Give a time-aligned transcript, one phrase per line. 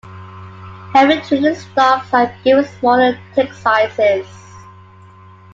[0.95, 4.25] Heavily-traded stocks are given smaller tick sizes.